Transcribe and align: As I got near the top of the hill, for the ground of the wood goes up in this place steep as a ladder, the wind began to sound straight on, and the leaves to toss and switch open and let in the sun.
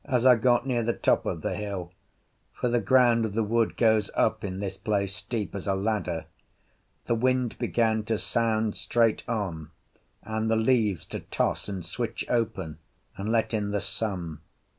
As 0.05 0.25
I 0.25 0.35
got 0.35 0.65
near 0.65 0.81
the 0.81 0.93
top 0.95 1.27
of 1.27 1.43
the 1.43 1.53
hill, 1.55 1.91
for 2.53 2.67
the 2.69 2.79
ground 2.81 3.23
of 3.23 3.33
the 3.33 3.43
wood 3.43 3.77
goes 3.77 4.09
up 4.15 4.43
in 4.43 4.59
this 4.59 4.75
place 4.75 5.15
steep 5.15 5.53
as 5.53 5.67
a 5.67 5.75
ladder, 5.75 6.25
the 7.05 7.13
wind 7.13 7.55
began 7.59 8.03
to 8.05 8.17
sound 8.17 8.75
straight 8.75 9.21
on, 9.29 9.69
and 10.23 10.49
the 10.49 10.55
leaves 10.55 11.05
to 11.05 11.19
toss 11.19 11.69
and 11.69 11.85
switch 11.85 12.25
open 12.29 12.79
and 13.15 13.31
let 13.31 13.53
in 13.53 13.69
the 13.69 13.79
sun. 13.79 14.39